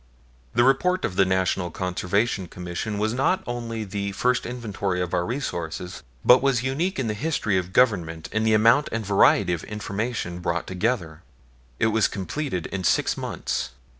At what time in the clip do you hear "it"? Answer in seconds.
11.77-11.89